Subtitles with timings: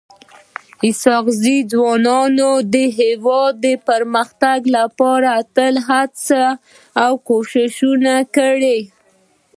[0.87, 6.41] اسحق زي ځوانانو د هيواد د پرمختګ لپاره تل هڅي
[7.03, 8.79] او کوښښونه کړي.